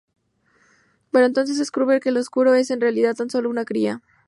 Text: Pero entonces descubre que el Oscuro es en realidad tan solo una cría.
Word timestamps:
Pero 1.11 1.27
entonces 1.27 1.59
descubre 1.59 1.99
que 1.99 2.09
el 2.09 2.17
Oscuro 2.17 2.55
es 2.55 2.71
en 2.71 2.81
realidad 2.81 3.13
tan 3.13 3.29
solo 3.29 3.51
una 3.51 3.65
cría. 3.65 4.01